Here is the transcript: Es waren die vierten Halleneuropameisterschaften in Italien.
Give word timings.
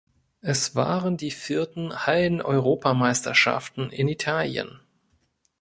Es 0.41 0.73
waren 0.75 1.15
die 1.15 1.29
vierten 1.29 2.07
Halleneuropameisterschaften 2.07 3.91
in 3.91 4.07
Italien. 4.07 4.79